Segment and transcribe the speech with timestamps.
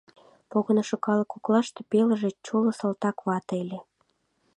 [0.51, 3.79] Погынышо калык коклаште пелыже чоло салтак вате ыле.